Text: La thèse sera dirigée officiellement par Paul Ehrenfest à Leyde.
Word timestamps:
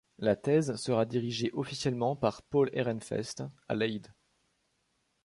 La 0.17 0.35
thèse 0.35 0.73
sera 0.77 1.05
dirigée 1.05 1.51
officiellement 1.53 2.15
par 2.15 2.41
Paul 2.41 2.71
Ehrenfest 2.73 3.43
à 3.69 3.75
Leyde. 3.75 4.11